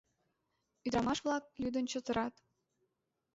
Ӱдырамаш-влак 0.85 1.43
лӱдын 1.61 1.85
чытырат. 1.91 2.33